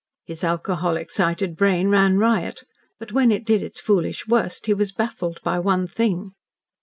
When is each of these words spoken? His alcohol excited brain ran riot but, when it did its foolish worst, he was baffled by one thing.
His 0.25 0.43
alcohol 0.43 0.97
excited 0.97 1.55
brain 1.55 1.89
ran 1.89 2.17
riot 2.17 2.63
but, 2.97 3.11
when 3.11 3.31
it 3.31 3.45
did 3.45 3.61
its 3.61 3.79
foolish 3.79 4.27
worst, 4.27 4.65
he 4.65 4.73
was 4.73 4.91
baffled 4.91 5.39
by 5.43 5.59
one 5.59 5.85
thing. 5.85 6.31